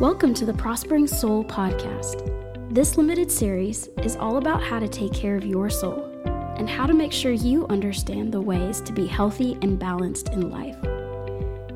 [0.00, 2.22] Welcome to the Prospering Soul podcast.
[2.72, 6.04] This limited series is all about how to take care of your soul
[6.56, 10.50] and how to make sure you understand the ways to be healthy and balanced in
[10.50, 10.76] life.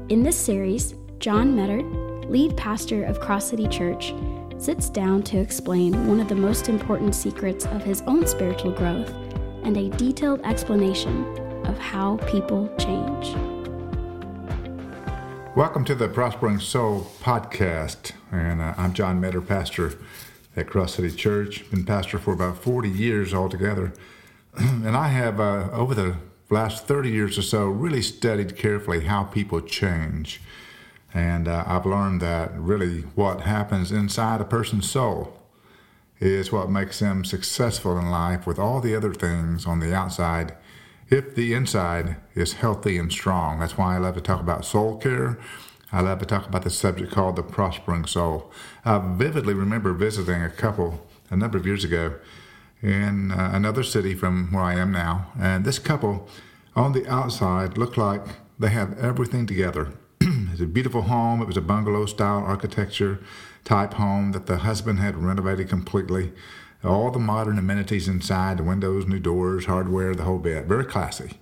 [0.08, 1.82] In this series, John Meador,
[2.29, 4.14] lead pastor of Cross City Church,
[4.57, 9.12] sits down to explain one of the most important secrets of his own spiritual growth
[9.64, 11.25] and a detailed explanation
[11.66, 13.34] of how people change.
[15.55, 19.98] Welcome to the Prospering Soul podcast, and uh, I'm John Meador, pastor
[20.56, 21.70] at Cross City Church.
[21.70, 23.93] Been pastor for about 40 years altogether,
[24.57, 26.16] and I have uh, over the
[26.48, 30.41] last 30 years or so really studied carefully how people change,
[31.12, 35.38] and uh, I've learned that really what happens inside a person's soul
[36.19, 40.55] is what makes them successful in life, with all the other things on the outside
[41.12, 43.61] if the inside is healthy and strong.
[43.61, 45.38] That's why I love to talk about soul care.
[45.93, 48.51] I love to talk about the subject called the prospering soul.
[48.83, 52.15] I vividly remember visiting a couple a number of years ago
[52.80, 56.29] in uh, another city from where I am now, and this couple
[56.74, 58.24] on the outside looked like
[58.59, 59.93] they had everything together.
[60.21, 61.43] it was a beautiful home.
[61.43, 63.21] It was a bungalow style architecture
[63.65, 66.32] type home that the husband had renovated completely
[66.84, 70.66] all the modern amenities inside the windows, new doors, hardware, the whole bit.
[70.66, 71.38] Very classy.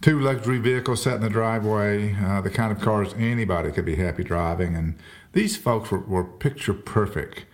[0.00, 3.96] Two luxury vehicles sat in the driveway, uh, the kind of cars anybody could be
[3.96, 4.76] happy driving.
[4.76, 4.96] And
[5.32, 7.46] these folks were, were picture perfect.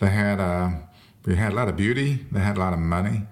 [0.00, 0.70] They had, uh,
[1.22, 3.22] they had a lot of beauty, they had a lot of money.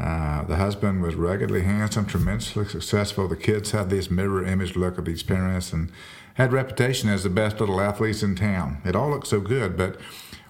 [0.00, 3.28] Uh, the husband was ruggedly handsome, tremendously successful.
[3.28, 5.90] The kids had this mirror image look of these parents and
[6.34, 8.80] had reputation as the best little athletes in town.
[8.84, 9.98] It all looked so good, but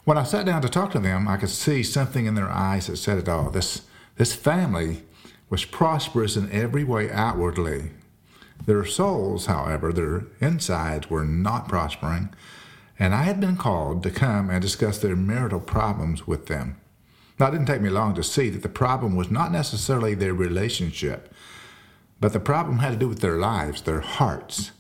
[0.05, 2.89] when I sat down to talk to them, I could see something in their eyes
[2.89, 3.51] that said it all.
[3.51, 3.83] This,
[4.17, 5.05] this family
[5.49, 7.91] was prosperous in every way outwardly.
[8.67, 12.31] Their souls, however, their insides were not prospering,
[12.99, 16.77] and I had been called to come and discuss their marital problems with them.
[17.39, 20.35] Now, it didn't take me long to see that the problem was not necessarily their
[20.35, 21.33] relationship,
[22.21, 24.71] but the problem had to do with their lives, their hearts.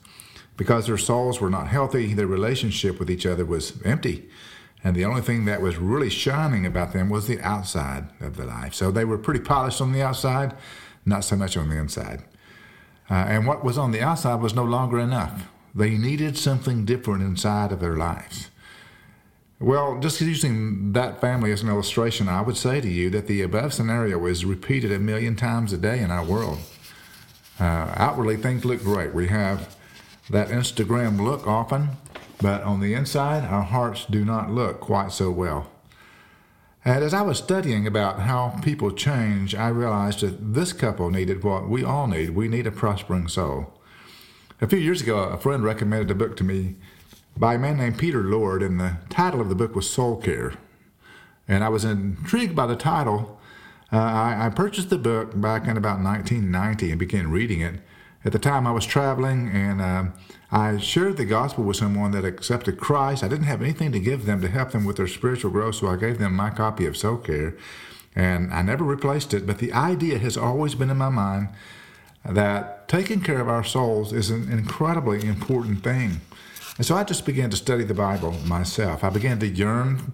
[0.56, 4.28] Because their souls were not healthy, their relationship with each other was empty.
[4.84, 8.44] And the only thing that was really shining about them was the outside of the
[8.44, 8.75] life.
[8.75, 10.54] So they were pretty polished on the outside,
[11.06, 12.25] not so much on the inside.
[13.10, 15.48] Uh, and what was on the outside was no longer enough.
[15.75, 18.50] They needed something different inside of their lives.
[19.60, 23.42] Well, just using that family as an illustration, I would say to you that the
[23.42, 26.59] above scenario is repeated a million times a day in our world.
[27.60, 29.15] Uh, outwardly, things look great.
[29.15, 29.76] We have
[30.31, 31.91] that Instagram look often,
[32.42, 35.70] but on the inside, our hearts do not look quite so well.
[36.84, 41.44] And as I was studying about how people change, I realized that this couple needed
[41.44, 42.30] what we all need.
[42.30, 43.72] We need a prospering soul.
[44.60, 46.75] A few years ago, a friend recommended a book to me
[47.36, 50.54] by a man named Peter Lord, and the title of the book was Soul Care.
[51.47, 53.38] And I was intrigued by the title.
[53.92, 57.80] Uh, I, I purchased the book back in about 1990 and began reading it.
[58.24, 60.04] At the time, I was traveling and uh,
[60.54, 63.24] I shared the gospel with someone that accepted Christ.
[63.24, 65.88] I didn't have anything to give them to help them with their spiritual growth, so
[65.88, 67.56] I gave them my copy of Soul Care,
[68.14, 69.46] and I never replaced it.
[69.46, 71.48] But the idea has always been in my mind
[72.22, 76.20] that taking care of our souls is an incredibly important thing.
[76.76, 79.02] And so I just began to study the Bible myself.
[79.02, 80.12] I began to yearn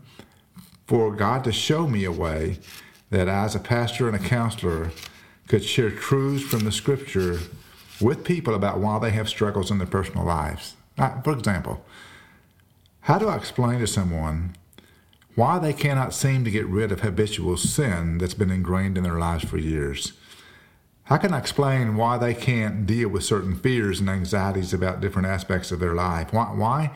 [0.86, 2.60] for God to show me a way
[3.10, 4.92] that I, as a pastor and a counselor,
[5.48, 7.40] could share truths from the scripture
[8.00, 10.76] with people about why they have struggles in their personal lives.
[10.96, 11.84] For example,
[13.02, 14.56] how do I explain to someone
[15.34, 19.18] why they cannot seem to get rid of habitual sin that's been ingrained in their
[19.18, 20.12] lives for years?
[21.04, 25.28] How can I explain why they can't deal with certain fears and anxieties about different
[25.28, 26.34] aspects of their life?
[26.34, 26.90] Why, why,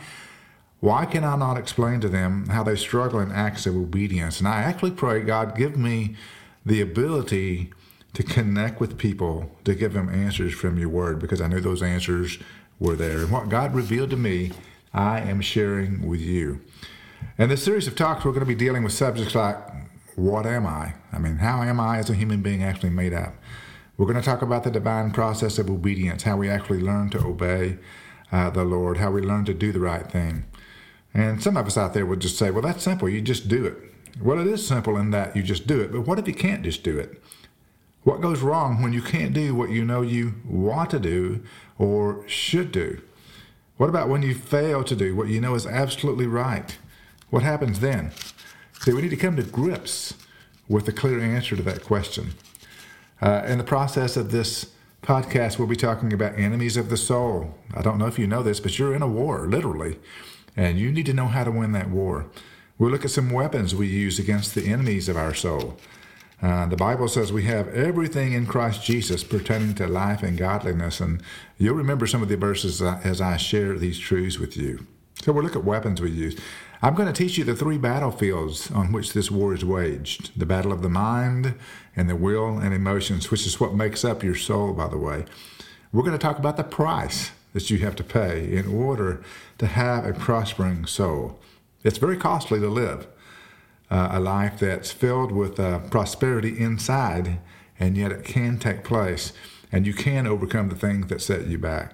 [0.81, 4.39] why can I not explain to them how they struggle in acts of obedience?
[4.39, 6.17] And I actually pray, God, give me
[6.67, 7.73] the ability
[8.15, 11.83] to connect with people, to give them answers from your word, because I knew those
[11.83, 12.39] answers
[12.79, 13.19] were there.
[13.19, 14.53] And what God revealed to me,
[14.93, 16.61] I am sharing with you.
[17.39, 19.57] In this series of talks, we're going to be dealing with subjects like
[20.17, 20.95] what am I?
[21.13, 23.35] I mean, how am I as a human being actually made up?
[23.97, 27.25] We're going to talk about the divine process of obedience, how we actually learn to
[27.25, 27.79] obey
[28.31, 30.45] uh, the Lord, how we learn to do the right thing.
[31.15, 33.09] And some of us out there would just say, well, that's simple.
[33.09, 33.77] You just do it.
[34.21, 35.93] Well, it is simple in that you just do it.
[35.93, 37.23] But what if you can't just do it?
[38.05, 41.43] What goes wrong when you can't do what you know you want to do
[41.79, 43.01] or should do?
[43.77, 46.77] What about when you fail to do what you know is absolutely right?
[47.31, 48.13] What happens then?
[48.81, 50.15] See, we need to come to grips
[50.69, 52.33] with a clear answer to that question.
[53.21, 54.73] Uh, in the process of this
[55.03, 57.55] podcast, we'll be talking about enemies of the soul.
[57.75, 59.99] I don't know if you know this, but you're in a war, literally.
[60.57, 62.27] and you need to know how to win that war.
[62.79, 65.79] We'll look at some weapons we use against the enemies of our soul.
[66.43, 70.99] Uh, the Bible says we have everything in Christ Jesus pertaining to life and godliness,
[70.99, 71.23] and
[71.57, 74.85] you'll remember some of the verses as I share these truths with you.
[75.23, 76.37] So we'll look at weapons we use.
[76.83, 80.47] I'm going to teach you the three battlefields on which this war is waged the
[80.47, 81.55] battle of the mind
[81.95, 85.25] and the will and emotions, which is what makes up your soul, by the way.
[85.93, 89.23] We're going to talk about the price that you have to pay in order
[89.59, 91.39] to have a prospering soul.
[91.85, 93.07] It's very costly to live
[93.93, 97.39] uh, a life that's filled with uh, prosperity inside,
[97.79, 99.35] and yet it can take place,
[99.71, 101.93] and you can overcome the things that set you back.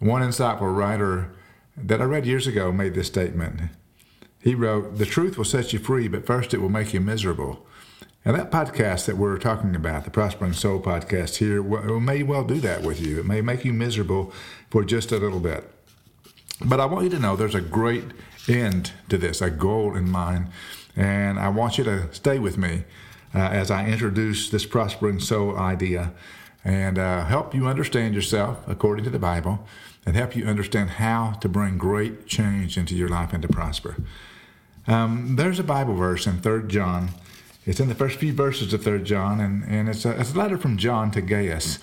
[0.00, 1.32] One insightful writer
[1.76, 3.70] that I read years ago made this statement.
[4.40, 7.64] He wrote, The truth will set you free, but first it will make you miserable.
[8.24, 11.62] And that podcast that we're talking about, the Prospering Soul podcast here,
[12.00, 13.20] may well do that with you.
[13.20, 14.32] It may make you miserable
[14.70, 15.71] for just a little bit.
[16.64, 18.04] But I want you to know there's a great
[18.48, 20.48] end to this, a goal in mind.
[20.96, 22.84] And I want you to stay with me
[23.34, 26.12] uh, as I introduce this prospering soul idea
[26.64, 29.66] and uh, help you understand yourself according to the Bible
[30.04, 33.96] and help you understand how to bring great change into your life and to prosper.
[34.86, 37.10] Um, there's a Bible verse in 3 John.
[37.64, 40.38] It's in the first few verses of 3 John, and, and it's, a, it's a
[40.38, 41.78] letter from John to Gaius.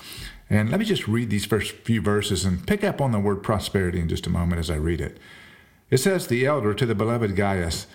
[0.49, 3.43] And let me just read these first few verses and pick up on the word
[3.43, 5.17] prosperity in just a moment as I read it.
[5.89, 7.87] It says, The elder to the beloved Gaius,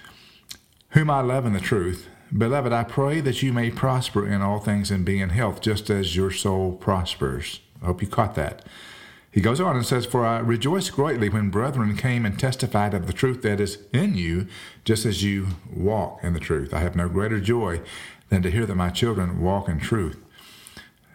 [0.90, 4.58] whom I love in the truth, Beloved, I pray that you may prosper in all
[4.58, 7.60] things and be in health, just as your soul prospers.
[7.80, 8.66] I hope you caught that.
[9.30, 13.06] He goes on and says, For I rejoice greatly when brethren came and testified of
[13.06, 14.48] the truth that is in you,
[14.84, 16.74] just as you walk in the truth.
[16.74, 17.82] I have no greater joy
[18.30, 20.23] than to hear that my children walk in truth.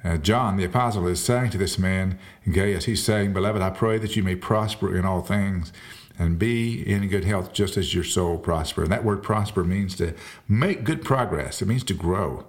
[0.03, 2.17] Uh, John the apostle is saying to this man,
[2.49, 5.73] Gaius, he's saying, Beloved, I pray that you may prosper in all things
[6.17, 8.83] and be in good health just as your soul prosper.
[8.83, 10.13] And that word prosper means to
[10.47, 12.45] make good progress, it means to grow.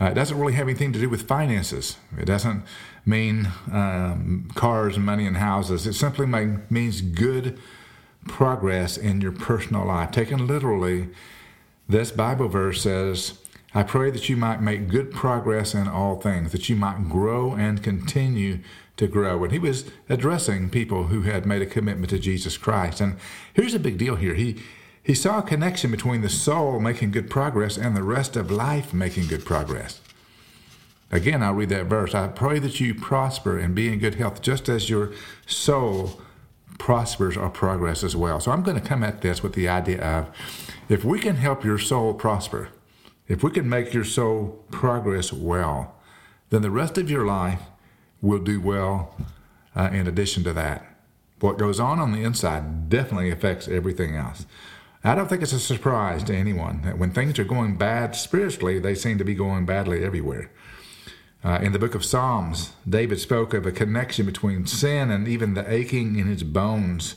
[0.00, 1.96] Uh, it doesn't really have anything to do with finances.
[2.18, 2.64] It doesn't
[3.06, 5.86] mean um, cars, and money, and houses.
[5.86, 7.58] It simply make, means good
[8.28, 10.10] progress in your personal life.
[10.10, 11.08] Taken literally,
[11.88, 13.38] this Bible verse says,
[13.76, 17.52] I pray that you might make good progress in all things, that you might grow
[17.52, 18.60] and continue
[18.96, 19.44] to grow.
[19.44, 23.02] And he was addressing people who had made a commitment to Jesus Christ.
[23.02, 23.18] And
[23.52, 24.32] here's a big deal here.
[24.32, 24.56] He
[25.02, 28.94] he saw a connection between the soul making good progress and the rest of life
[28.94, 30.00] making good progress.
[31.12, 32.14] Again, I'll read that verse.
[32.14, 35.12] I pray that you prosper and be in good health, just as your
[35.46, 36.18] soul
[36.78, 38.40] prospers or progress as well.
[38.40, 40.34] So I'm going to come at this with the idea of
[40.88, 42.70] if we can help your soul prosper,
[43.28, 45.94] if we can make your soul progress well,
[46.50, 47.62] then the rest of your life
[48.20, 49.16] will do well
[49.74, 50.84] uh, in addition to that.
[51.40, 54.46] What goes on on the inside definitely affects everything else.
[55.04, 58.78] I don't think it's a surprise to anyone that when things are going bad spiritually,
[58.78, 60.50] they seem to be going badly everywhere.
[61.44, 65.54] Uh, in the book of Psalms, David spoke of a connection between sin and even
[65.54, 67.14] the aching in his bones.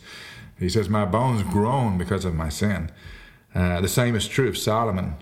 [0.59, 2.91] He says, My bones groan because of my sin.
[3.55, 5.15] Uh, the same is true of Solomon.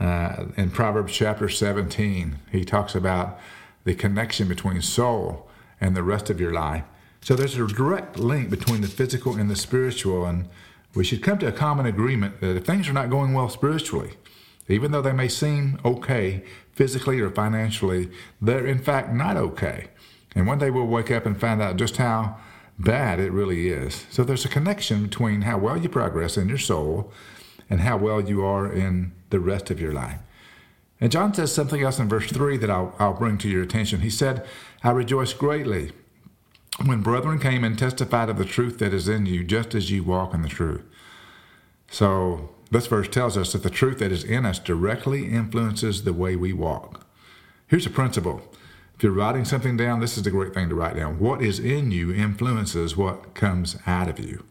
[0.00, 3.38] Uh, in Proverbs chapter 17, he talks about
[3.84, 5.48] the connection between soul
[5.80, 6.84] and the rest of your life.
[7.20, 10.48] So there's a direct link between the physical and the spiritual, and
[10.94, 14.12] we should come to a common agreement that if things are not going well spiritually,
[14.68, 19.88] even though they may seem okay physically or financially, they're in fact not okay.
[20.34, 22.36] And one day we'll wake up and find out just how
[22.78, 24.06] bad it really is.
[24.10, 27.12] So there's a connection between how well you progress in your soul
[27.70, 30.18] and how well you are in the rest of your life.
[31.00, 34.00] And John says something else in verse 3 that I'll, I'll bring to your attention.
[34.00, 34.44] He said,
[34.82, 35.92] I rejoice greatly
[36.84, 40.02] when brethren came and testified of the truth that is in you, just as you
[40.04, 40.82] walk in the truth.
[41.90, 46.12] So this verse tells us that the truth that is in us directly influences the
[46.12, 47.06] way we walk.
[47.66, 48.42] Here's a principle.
[48.94, 51.18] If you're writing something down, this is a great thing to write down.
[51.18, 54.44] What is in you influences what comes out of you.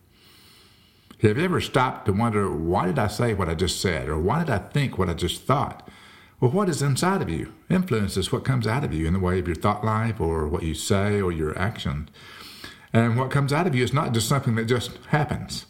[1.22, 4.08] Have you ever stopped to wonder, why did I say what I just said?
[4.08, 5.88] Or why did I think what I just thought?
[6.40, 9.40] Well, what is inside of you influences what comes out of you in the way
[9.40, 12.10] of your thought life or what you say or your actions.
[12.94, 15.66] And what comes out of you is not just something that just happens.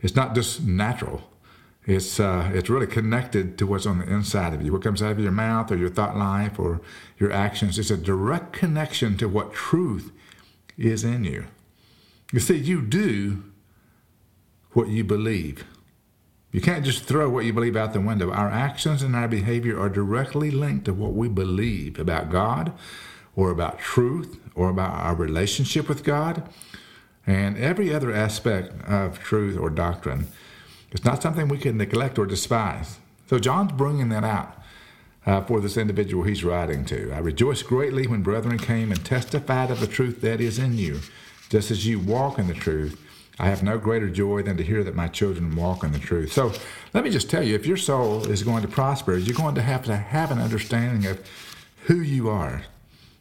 [0.00, 1.22] It's not just natural.
[1.86, 4.72] It's uh, it's really connected to what's on the inside of you.
[4.72, 6.82] What comes out of your mouth or your thought life or
[7.18, 7.78] your actions.
[7.78, 10.12] It's a direct connection to what truth
[10.76, 11.46] is in you.
[12.32, 13.44] You see, you do
[14.76, 15.64] what you believe.
[16.52, 18.30] You can't just throw what you believe out the window.
[18.30, 22.72] Our actions and our behavior are directly linked to what we believe about God
[23.34, 26.48] or about truth or about our relationship with God.
[27.26, 30.28] and every other aspect of truth or doctrine.
[30.92, 32.98] It's not something we can neglect or despise.
[33.28, 34.56] So John's bringing that out
[35.26, 37.12] uh, for this individual he's writing to.
[37.12, 41.00] I rejoice greatly when brethren came and testified of the truth that is in you,
[41.48, 43.00] just as you walk in the truth.
[43.38, 46.32] I have no greater joy than to hear that my children walk in the truth.
[46.32, 46.52] So
[46.94, 49.62] let me just tell you if your soul is going to prosper, you're going to
[49.62, 51.20] have to have an understanding of
[51.84, 52.62] who you are.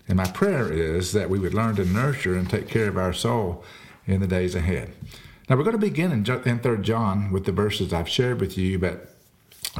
[0.08, 3.14] And my prayer is that we would learn to nurture and take care of our
[3.14, 3.64] soul
[4.06, 4.94] in the days ahead.
[5.50, 8.58] Now we're going to begin in, in 3 John with the verses I've shared with
[8.58, 9.14] you, but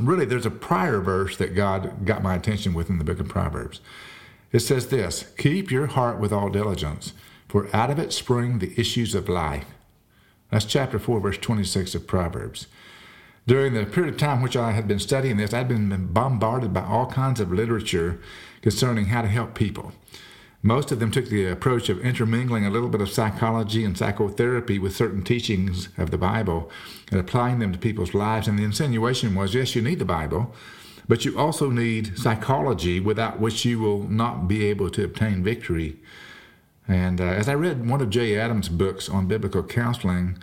[0.02, 3.28] really there's a prior verse that God got my attention with in the book of
[3.28, 3.80] Proverbs.
[4.52, 7.14] It says this Keep your heart with all diligence,
[7.48, 9.66] for out of it spring the issues of life.
[10.52, 12.68] That's chapter 4, verse 26 of Proverbs.
[13.48, 16.84] During the period of time which I had been studying this, I'd been bombarded by
[16.84, 18.20] all kinds of literature
[18.62, 19.92] concerning how to help people.
[20.64, 24.80] Most of them took the approach of intermingling a little bit of psychology and psychotherapy
[24.80, 26.72] with certain teachings of the Bible
[27.12, 28.48] and applying them to people's lives.
[28.48, 30.56] And the insinuation was yes, you need the Bible,
[31.08, 35.98] but you also need psychology without which you will not be able to obtain victory.
[36.88, 40.38] And uh, as I read one of Jay Adams' books on biblical counseling,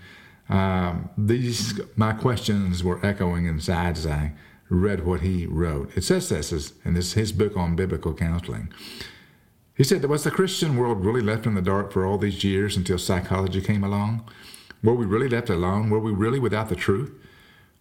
[0.48, 4.32] um, these my questions were echoing inside as I
[4.68, 5.96] read what he wrote.
[5.96, 6.52] It says this,
[6.84, 8.72] and this is his book on biblical counseling.
[9.74, 12.76] He said, Was the Christian world really left in the dark for all these years
[12.76, 14.28] until psychology came along?
[14.82, 15.90] Were we really left alone?
[15.90, 17.12] Were we really without the truth?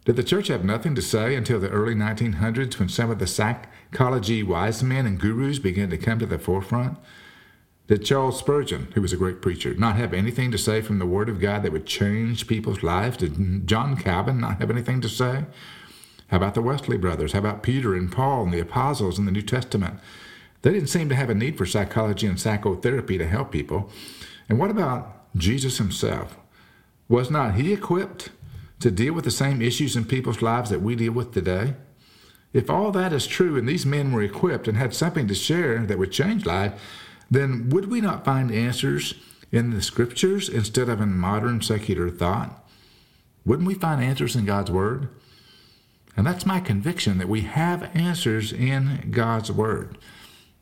[0.04, 3.26] Did the church have nothing to say until the early 1900s when some of the
[3.26, 6.98] psychology wise men and gurus began to come to the forefront?
[7.92, 11.04] Did Charles Spurgeon, who was a great preacher, not have anything to say from the
[11.04, 13.18] Word of God that would change people's lives?
[13.18, 15.44] Did John Calvin not have anything to say?
[16.28, 17.32] How about the Wesley brothers?
[17.32, 20.00] How about Peter and Paul and the apostles in the New Testament?
[20.62, 23.90] They didn't seem to have a need for psychology and psychotherapy to help people.
[24.48, 26.38] And what about Jesus himself?
[27.10, 28.30] Was not he equipped
[28.80, 31.74] to deal with the same issues in people's lives that we deal with today?
[32.54, 35.80] If all that is true and these men were equipped and had something to share
[35.80, 36.72] that would change life,
[37.32, 39.14] then would we not find answers
[39.50, 42.62] in the scriptures instead of in modern secular thought?
[43.46, 45.08] Wouldn't we find answers in God's Word?
[46.14, 49.96] And that's my conviction that we have answers in God's Word.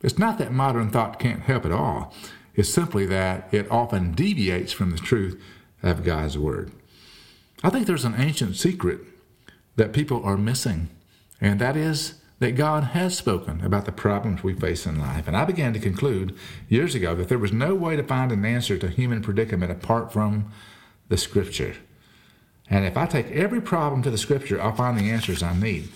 [0.00, 2.14] It's not that modern thought can't help at all.
[2.54, 5.42] It's simply that it often deviates from the truth
[5.82, 6.70] of God's Word.
[7.64, 9.00] I think there's an ancient secret
[9.74, 10.88] that people are missing,
[11.40, 15.28] and that is that God has spoken about the problems we face in life.
[15.28, 16.36] And I began to conclude
[16.68, 20.12] years ago that there was no way to find an answer to human predicament apart
[20.12, 20.50] from
[21.08, 21.76] the Scripture.
[22.68, 25.90] And if I take every problem to the Scripture, I'll find the answers I need.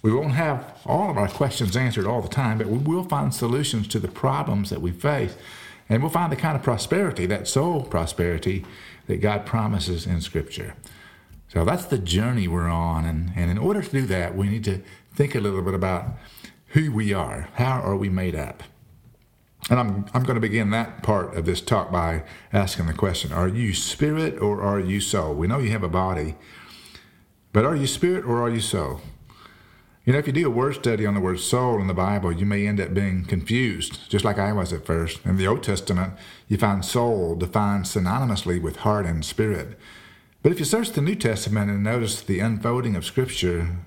[0.00, 3.34] We won't have all of our questions answered all the time, but we will find
[3.34, 5.36] solutions to the problems that we face.
[5.88, 8.64] And we'll find the kind of prosperity, that soul prosperity,
[9.06, 10.74] that God promises in Scripture.
[11.48, 13.04] So that's the journey we're on.
[13.04, 14.80] And, and in order to do that, we need to
[15.14, 16.06] think a little bit about
[16.68, 17.48] who we are.
[17.54, 18.62] How are we made up?
[19.70, 23.32] And I'm, I'm going to begin that part of this talk by asking the question
[23.32, 25.34] Are you spirit or are you soul?
[25.34, 26.34] We know you have a body,
[27.52, 29.00] but are you spirit or are you soul?
[30.04, 32.30] You know, if you do a word study on the word soul in the Bible,
[32.30, 35.24] you may end up being confused, just like I was at first.
[35.24, 36.12] In the Old Testament,
[36.46, 39.78] you find soul defined synonymously with heart and spirit.
[40.42, 43.78] But if you search the New Testament and notice the unfolding of Scripture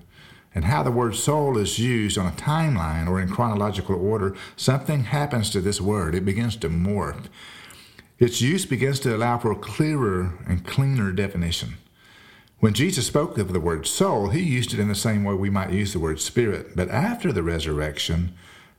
[0.58, 5.04] and how the word soul is used on a timeline or in chronological order, something
[5.04, 6.16] happens to this word.
[6.16, 7.26] It begins to morph.
[8.18, 11.74] Its use begins to allow for a clearer and cleaner definition.
[12.58, 15.48] When Jesus spoke of the word soul, he used it in the same way we
[15.48, 16.74] might use the word spirit.
[16.74, 18.34] But after the resurrection,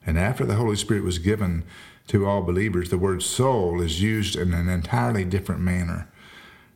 [0.05, 1.63] and after the Holy Spirit was given
[2.07, 6.09] to all believers, the word soul is used in an entirely different manner.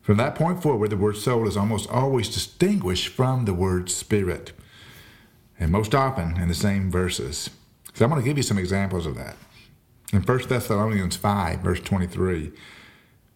[0.00, 4.54] From that point forward, the word soul is almost always distinguished from the word spirit,
[5.58, 7.50] and most often in the same verses.
[7.94, 9.36] So I'm going to give you some examples of that.
[10.12, 12.52] In 1 Thessalonians 5, verse 23,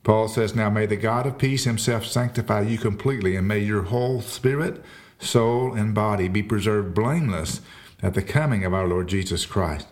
[0.05, 3.83] Paul says, Now may the God of peace himself sanctify you completely, and may your
[3.83, 4.83] whole spirit,
[5.19, 7.61] soul, and body be preserved blameless
[8.03, 9.89] at the coming of our Lord Jesus Christ.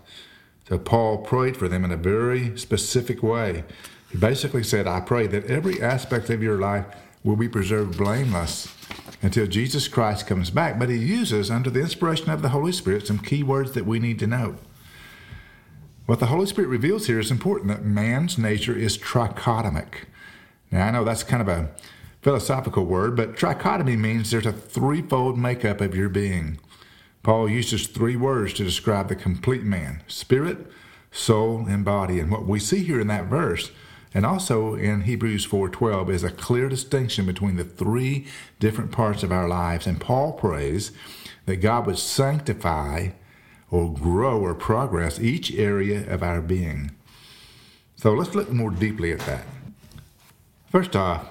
[0.69, 3.65] So Paul prayed for them in a very specific way.
[4.11, 6.87] He basically said, I pray that every aspect of your life
[7.23, 8.73] will be preserved blameless
[9.23, 10.79] until Jesus Christ comes back.
[10.79, 13.99] But he uses, under the inspiration of the Holy Spirit, some key words that we
[13.99, 14.57] need to know.
[16.07, 20.05] What the Holy Spirit reveals here is important that man's nature is trichotomic.
[20.71, 21.71] Now, I know that's kind of a
[22.23, 26.59] philosophical word, but trichotomy means there's a threefold makeup of your being.
[27.23, 30.71] Paul uses three words to describe the complete man spirit,
[31.11, 32.21] soul, and body.
[32.21, 33.73] And what we see here in that verse
[34.17, 38.27] and also in Hebrews 4:12 is a clear distinction between the three
[38.59, 39.87] different parts of our lives.
[39.87, 40.91] And Paul prays
[41.45, 43.11] that God would sanctify
[43.71, 46.93] or grow or progress each area of our being.
[47.97, 49.45] So let's look more deeply at that.
[50.73, 51.29] First off,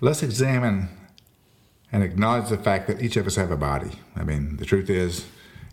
[0.00, 0.88] let's examine
[1.92, 4.00] and acknowledge the fact that each of us have a body.
[4.16, 5.26] I mean, the truth is,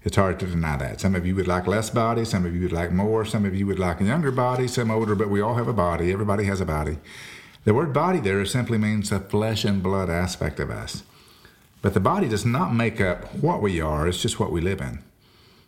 [0.06, 1.02] it's hard to deny that.
[1.02, 3.56] Some of you would like less body, some of you would like more, some of
[3.56, 6.14] you would like a younger body, some older, but we all have a body.
[6.14, 7.00] Everybody has a body.
[7.64, 11.02] The word body there simply means the flesh and blood aspect of us.
[11.82, 14.80] But the body does not make up what we are, it's just what we live
[14.80, 15.00] in.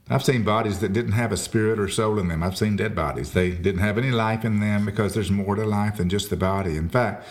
[0.07, 2.43] I've seen bodies that didn't have a spirit or soul in them.
[2.43, 3.33] I've seen dead bodies.
[3.33, 6.37] They didn't have any life in them because there's more to life than just the
[6.37, 6.77] body.
[6.77, 7.27] In fact,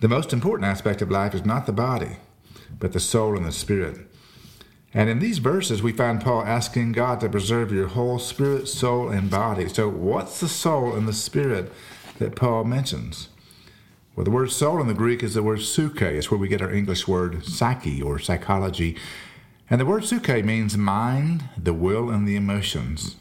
[0.00, 2.16] the most important aspect of life is not the body,
[2.78, 4.09] but the soul and the spirit.
[4.92, 9.08] And in these verses, we find Paul asking God to preserve your whole spirit, soul,
[9.08, 9.68] and body.
[9.68, 11.72] So, what's the soul and the spirit
[12.18, 13.28] that Paul mentions?
[14.16, 16.04] Well, the word soul in the Greek is the word psyche.
[16.06, 18.96] It's where we get our English word psyche or psychology.
[19.70, 23.14] And the word psyche means mind, the will, and the emotions.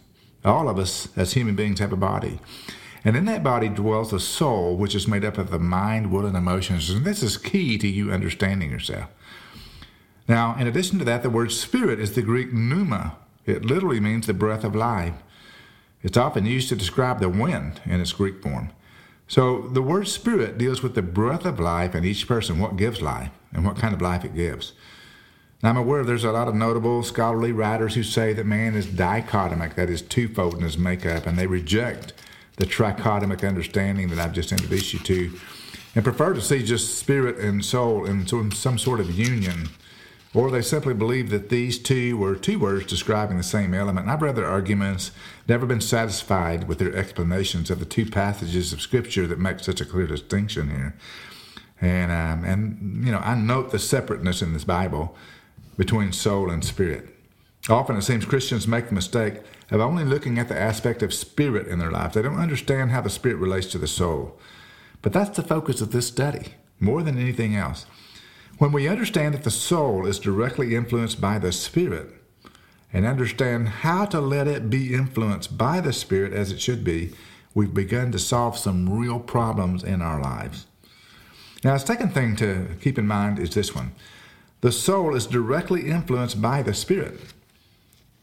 [0.44, 2.40] All of us as human beings have a body.
[3.06, 6.26] And in that body dwells a soul, which is made up of the mind, will,
[6.26, 6.90] and emotions.
[6.90, 9.10] And this is key to you understanding yourself.
[10.30, 13.18] Now, in addition to that, the word spirit is the Greek pneuma.
[13.48, 15.16] It literally means the breath of life.
[16.04, 18.70] It's often used to describe the wind in its Greek form.
[19.28, 23.02] So the word spirit deals with the breath of life in each person, what gives
[23.02, 24.74] life, and what kind of life it gives.
[25.64, 28.86] Now, I'm aware there's a lot of notable scholarly writers who say that man is
[28.86, 32.14] dichotomic, that is twofold in his makeup, and they reject
[32.58, 35.40] the trichotomic understanding that I've just introduced you to,
[35.96, 39.70] and prefer to see just spirit and soul in some sort of union
[40.34, 44.08] or they simply believe that these two were two words describing the same element.
[44.08, 45.12] I've read their arguments,
[45.48, 49.82] never been satisfied with their explanations of the two passages of Scripture that make such
[49.82, 50.96] a clear distinction here.
[51.82, 55.16] And, um, and you know, I note the separateness in this Bible
[55.78, 57.16] between soul and spirit.
[57.68, 61.68] Often it seems Christians make the mistake of only looking at the aspect of spirit
[61.68, 62.14] in their life.
[62.14, 64.40] They don't understand how the spirit relates to the soul.
[65.02, 67.86] But that's the focus of this study, more than anything else.
[68.60, 72.14] When we understand that the soul is directly influenced by the Spirit
[72.92, 77.14] and understand how to let it be influenced by the Spirit as it should be,
[77.54, 80.68] we've begun to solve some real problems in our lives.
[81.64, 83.94] Now, a second thing to keep in mind is this one
[84.60, 87.18] the soul is directly influenced by the Spirit.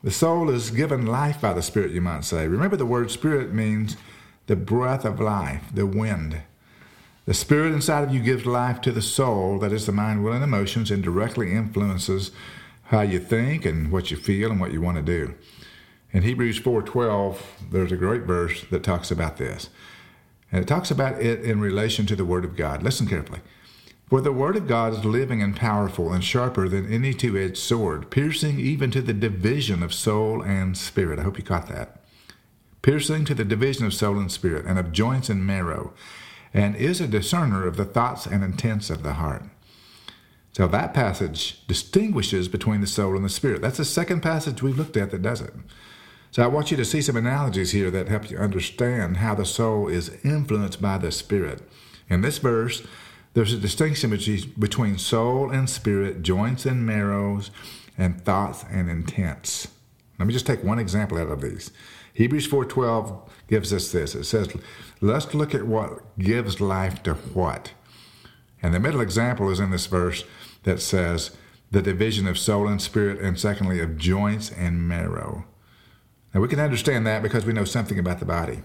[0.02, 2.46] The soul is given life by the Spirit, you might say.
[2.46, 3.96] Remember, the word Spirit means
[4.48, 6.42] the breath of life, the wind.
[7.26, 10.32] The spirit inside of you gives life to the soul, that is the mind, will,
[10.32, 12.30] and emotions, and directly influences
[12.84, 15.34] how you think and what you feel and what you want to do.
[16.12, 19.70] In Hebrews 4:12, there's a great verse that talks about this.
[20.52, 22.84] And it talks about it in relation to the Word of God.
[22.84, 23.40] Listen carefully.
[24.08, 27.58] For the Word of God is living and powerful and sharper than any two edged
[27.58, 31.18] sword, piercing even to the division of soul and spirit.
[31.18, 32.04] I hope you caught that.
[32.82, 35.92] Piercing to the division of soul and spirit, and of joints and marrow
[36.54, 39.44] and is a discerner of the thoughts and intents of the heart.
[40.52, 43.60] So that passage distinguishes between the soul and the spirit.
[43.60, 45.52] That's the second passage we've looked at that does it.
[46.30, 49.44] So I want you to see some analogies here that help you understand how the
[49.44, 51.62] soul is influenced by the spirit.
[52.08, 52.82] In this verse,
[53.34, 54.10] there's a distinction
[54.58, 57.50] between soul and spirit, joints and marrows,
[57.98, 59.68] and thoughts and intents.
[60.18, 61.70] Let me just take one example out of these.
[62.16, 64.14] Hebrews 4:12 gives us this.
[64.14, 64.48] It says,
[65.02, 67.72] "Let's look at what gives life to what."
[68.62, 70.24] And the middle example is in this verse
[70.62, 71.32] that says,
[71.70, 75.44] "The division of soul and spirit, and secondly of joints and marrow."
[76.34, 78.62] Now we can understand that because we know something about the body.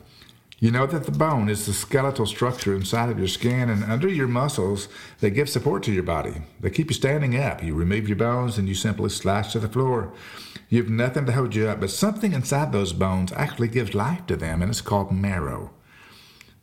[0.60, 4.08] You know that the bone is the skeletal structure inside of your skin and under
[4.08, 4.88] your muscles
[5.20, 6.44] that give support to your body.
[6.62, 7.62] They keep you standing up.
[7.62, 10.14] You remove your bones and you simply slash to the floor.
[10.72, 14.26] You have nothing to hold you up, but something inside those bones actually gives life
[14.28, 15.72] to them, and it's called marrow.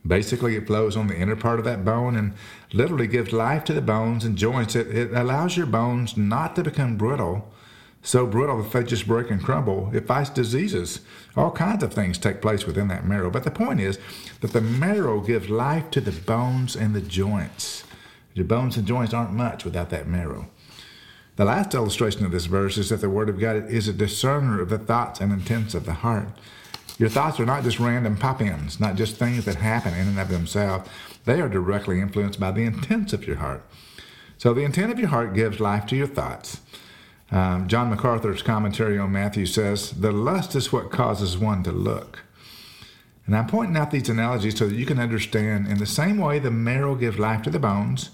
[0.06, 2.32] Basically, it flows on the inner part of that bone and
[2.72, 4.74] literally gives life to the bones and joints.
[4.74, 7.52] It, it allows your bones not to become brittle,
[8.00, 9.90] so brittle that they just break and crumble.
[9.92, 11.00] It fights diseases.
[11.36, 13.28] All kinds of things take place within that marrow.
[13.28, 13.98] But the point is
[14.40, 17.84] that the marrow gives life to the bones and the joints.
[18.32, 20.48] Your bones and joints aren't much without that marrow.
[21.38, 24.60] The last illustration of this verse is that the Word of God is a discerner
[24.60, 26.26] of the thoughts and intents of the heart.
[26.98, 30.18] Your thoughts are not just random pop ins, not just things that happen in and
[30.18, 30.90] of themselves.
[31.26, 33.62] They are directly influenced by the intents of your heart.
[34.36, 36.60] So the intent of your heart gives life to your thoughts.
[37.30, 42.24] Um, John MacArthur's commentary on Matthew says, The lust is what causes one to look.
[43.26, 46.40] And I'm pointing out these analogies so that you can understand in the same way
[46.40, 48.10] the marrow gives life to the bones,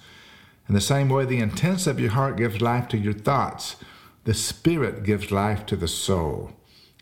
[0.68, 3.76] in the same way the intents of your heart gives life to your thoughts,
[4.24, 6.52] the spirit gives life to the soul.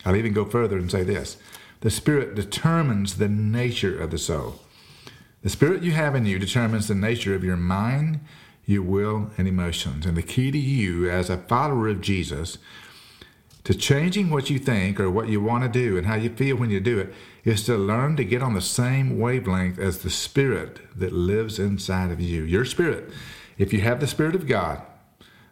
[0.05, 1.37] I'll even go further and say this
[1.81, 4.61] the spirit determines the nature of the soul.
[5.43, 8.21] The spirit you have in you determines the nature of your mind,
[8.65, 10.07] your will, and emotions.
[10.07, 12.59] And the key to you as a follower of Jesus
[13.65, 16.57] to changing what you think or what you want to do and how you feel
[16.57, 17.13] when you do it
[17.45, 22.11] is to learn to get on the same wavelength as the spirit that lives inside
[22.11, 22.43] of you.
[22.43, 23.11] Your spirit,
[23.63, 24.83] if you have the spirit of God,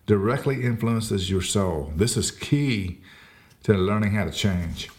[0.04, 1.92] directly influences your soul.
[1.94, 3.00] This is key
[3.62, 4.90] to learning how to change.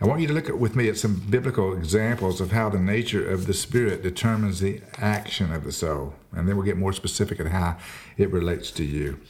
[0.00, 2.80] I want you to look at, with me at some biblical examples of how the
[2.80, 6.92] nature of the spirit determines the action of the soul, and then we'll get more
[6.92, 7.76] specific at how
[8.16, 9.20] it relates to you.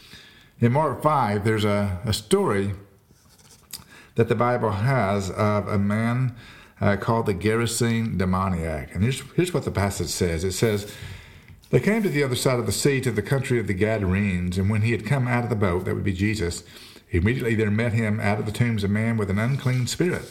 [0.61, 2.73] In Mark 5, there's a, a story
[4.15, 6.35] that the Bible has of a man
[6.81, 8.95] uh, called the Gerasene demoniac.
[8.95, 10.91] And here's, here's what the passage says it says,
[11.75, 14.59] They came to the other side of the sea to the country of the Gadarenes,
[14.59, 16.63] and when he had come out of the boat, that would be Jesus,
[17.11, 20.31] immediately there met him out of the tombs a man with an unclean spirit,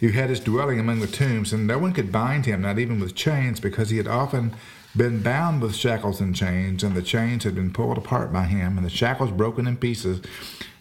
[0.00, 3.00] who had his dwelling among the tombs, and no one could bind him, not even
[3.00, 4.54] with chains, because he had often
[4.94, 8.76] been bound with shackles and chains, and the chains had been pulled apart by him,
[8.76, 10.20] and the shackles broken in pieces.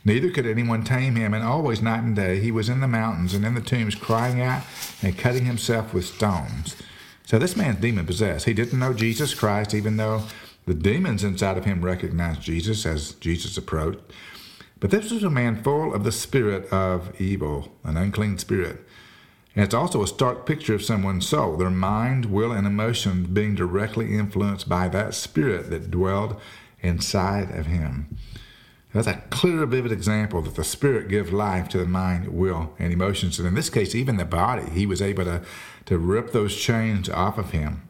[0.03, 3.33] Neither could anyone tame him, and always night and day he was in the mountains
[3.33, 4.63] and in the tombs crying out
[5.01, 6.75] and cutting himself with stones.
[7.33, 8.45] So this man's demon possessed.
[8.45, 10.21] He didn't know Jesus Christ, even though
[10.67, 14.01] the demons inside of him recognized Jesus as Jesus approached.
[14.79, 18.87] But this was a man full of the spirit of evil, an unclean spirit.
[19.55, 23.55] And it's also a stark picture of someone's soul, their mind, will, and emotions being
[23.55, 26.39] directly influenced by that spirit that dwelled
[26.81, 28.15] inside of him.
[28.93, 32.93] That's a clear, vivid example that the Spirit gives life to the mind, will, and
[32.93, 33.39] emotions.
[33.39, 34.69] And in this case, even the body.
[34.69, 35.41] He was able to,
[35.85, 37.87] to rip those chains off of him.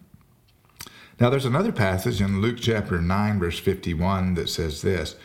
[1.19, 5.15] Now, there's another passage in Luke chapter 9, verse 51 that says this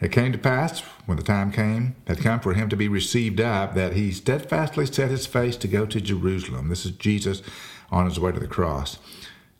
[0.00, 3.40] It came to pass, when the time came, had come for him to be received
[3.40, 6.68] up, that he steadfastly set his face to go to Jerusalem.
[6.68, 7.42] This is Jesus
[7.90, 8.98] on his way to the cross.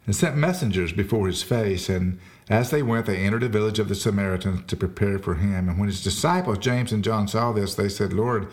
[0.06, 3.88] And sent messengers before his face, and as they went, they entered a village of
[3.88, 5.68] the Samaritans to prepare for him.
[5.68, 8.48] And when his disciples, James and John, saw this, they said, Lord,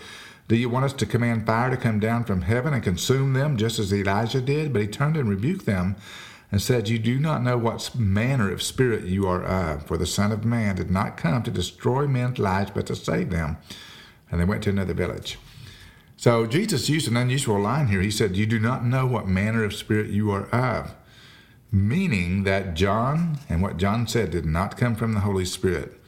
[0.48, 3.56] do you want us to command fire to come down from heaven and consume them,
[3.56, 4.74] just as Elijah did?
[4.74, 5.96] But he turned and rebuked them
[6.52, 10.08] and said, You do not know what manner of spirit you are of, for the
[10.08, 13.58] Son of Man did not come to destroy men's lives, but to save them.
[14.32, 15.38] And they went to another village.
[16.18, 18.02] So Jesus used an unusual line here.
[18.02, 20.96] He said, You do not know what manner of spirit you are of
[21.74, 26.00] meaning that John and what John said did not come from the Holy Spirit.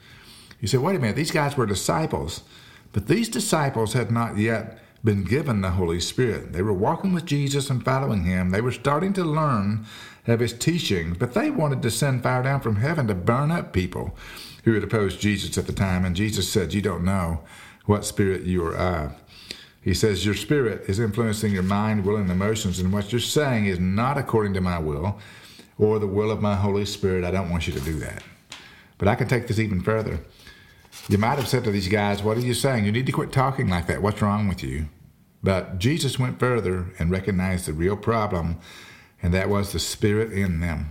[0.60, 2.44] You say, wait a minute, these guys were disciples,
[2.92, 6.52] but these disciples had not yet been given the Holy Spirit.
[6.52, 8.50] They were walking with Jesus and following him.
[8.50, 9.84] They were starting to learn
[10.26, 13.72] of his teachings, but they wanted to send fire down from heaven to burn up
[13.72, 14.16] people
[14.64, 16.04] who had opposed Jesus at the time.
[16.04, 17.40] And Jesus said, You don't know
[17.86, 19.14] what spirit you are of.
[19.80, 23.66] He says, Your spirit is influencing your mind, will, and emotions, and what you're saying
[23.66, 25.20] is not according to my will
[25.78, 27.24] or the will of my Holy Spirit.
[27.24, 28.22] I don't want you to do that.
[28.98, 30.20] But I can take this even further.
[31.08, 32.84] You might have said to these guys, What are you saying?
[32.84, 34.02] You need to quit talking like that.
[34.02, 34.88] What's wrong with you?
[35.42, 38.58] But Jesus went further and recognized the real problem,
[39.22, 40.90] and that was the Spirit in them.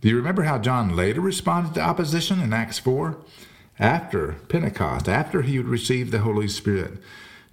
[0.00, 3.18] Do you remember how John later responded to opposition in Acts 4?
[3.78, 6.98] After Pentecost, after he had received the Holy Spirit,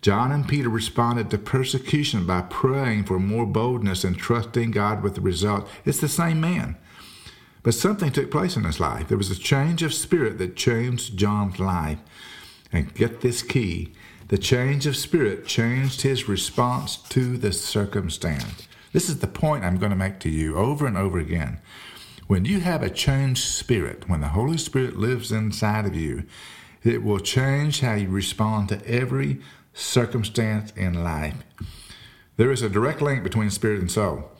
[0.01, 5.15] John and Peter responded to persecution by praying for more boldness and trusting God with
[5.15, 5.69] the result.
[5.85, 6.75] It's the same man.
[7.63, 9.07] But something took place in his life.
[9.07, 11.99] There was a change of spirit that changed John's life.
[12.73, 13.93] And get this key
[14.29, 18.65] the change of spirit changed his response to the circumstance.
[18.93, 21.59] This is the point I'm going to make to you over and over again.
[22.27, 26.23] When you have a changed spirit, when the Holy Spirit lives inside of you,
[26.81, 29.41] it will change how you respond to every
[29.73, 31.37] circumstance in life.
[32.37, 34.31] There is a direct link between spirit and soul.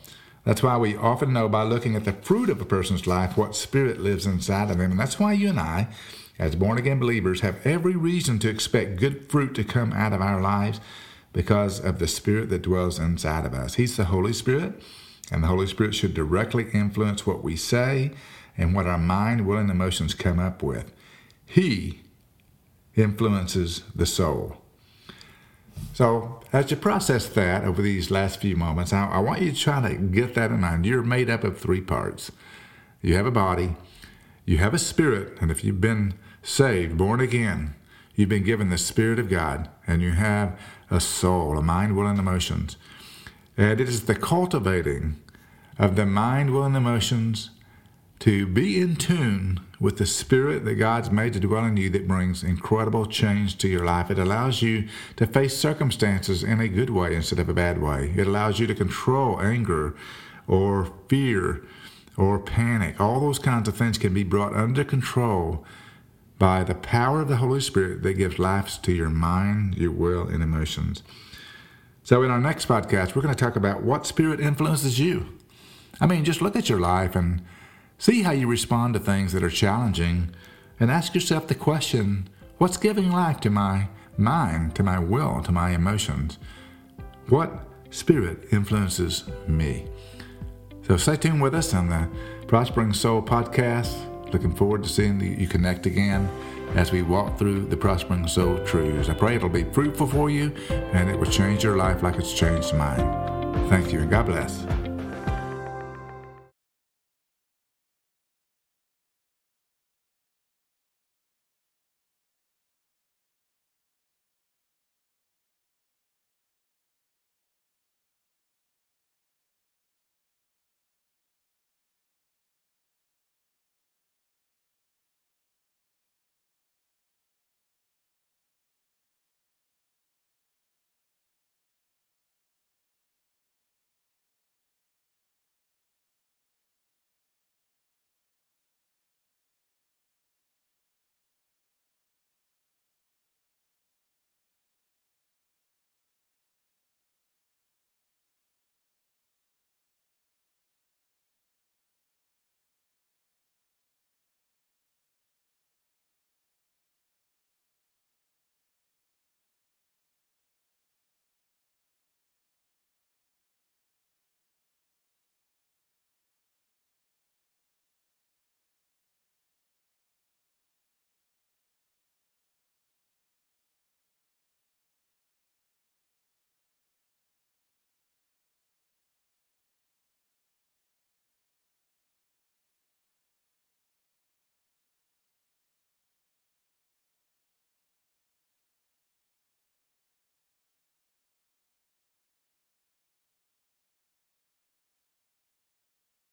[0.44, 3.54] That's why we often know by looking at the fruit of a person's life what
[3.54, 4.90] spirit lives inside of them.
[4.90, 5.88] And that's why you and I,
[6.38, 10.20] as born again believers, have every reason to expect good fruit to come out of
[10.20, 10.80] our lives
[11.32, 13.74] because of the spirit that dwells inside of us.
[13.74, 14.82] He's the Holy Spirit,
[15.30, 18.12] and the Holy Spirit should directly influence what we say
[18.58, 20.92] and what our mind, will, and emotions come up with.
[21.46, 22.02] He
[22.96, 24.61] influences the soul.
[25.94, 29.58] So, as you process that over these last few moments, I, I, want you to
[29.58, 30.86] try to get that in mind.
[30.86, 32.32] You're made up of three parts
[33.02, 33.74] you have a body,
[34.46, 37.74] you have a spirit, and if you've been saved, born again,
[38.14, 40.58] you've been given the Spirit of God, and you have
[40.90, 42.76] a soul, a mind, will, and emotions.
[43.56, 45.20] And it is the cultivating
[45.78, 47.50] of the mind, will, and emotions
[48.22, 52.06] to be in tune with the spirit that God's made to dwell in you that
[52.06, 54.12] brings incredible change to your life.
[54.12, 58.14] It allows you to face circumstances in a good way instead of a bad way.
[58.16, 59.96] It allows you to control anger
[60.46, 61.66] or fear
[62.16, 63.00] or panic.
[63.00, 65.64] All those kinds of things can be brought under control
[66.38, 70.28] by the power of the Holy Spirit that gives life to your mind, your will,
[70.28, 71.02] and emotions.
[72.04, 75.26] So, in our next podcast, we're going to talk about what spirit influences you.
[76.00, 77.42] I mean, just look at your life and
[78.02, 80.34] See how you respond to things that are challenging
[80.80, 83.86] and ask yourself the question what's giving life to my
[84.16, 86.36] mind, to my will, to my emotions?
[87.28, 89.86] What spirit influences me?
[90.84, 92.08] So stay tuned with us on the
[92.48, 93.94] Prospering Soul podcast.
[94.32, 96.28] Looking forward to seeing you connect again
[96.74, 99.10] as we walk through the Prospering Soul truths.
[99.10, 102.34] I pray it'll be fruitful for you and it will change your life like it's
[102.34, 103.68] changed mine.
[103.68, 104.91] Thank you and God bless.